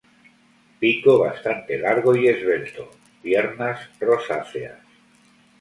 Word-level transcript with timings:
Pico 0.79 1.19
bastante 1.19 1.77
largo 1.77 2.15
y 2.15 2.27
esbelto; 2.27 2.89
piernas 3.21 3.87
rosáceas. 3.99 4.79